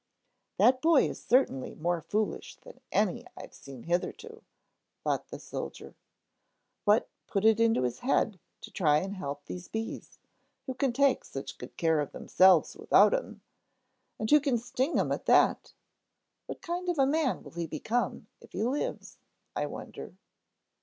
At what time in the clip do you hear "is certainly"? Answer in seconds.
1.07-1.75